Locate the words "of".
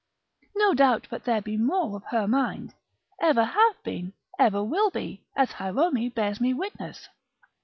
1.95-2.05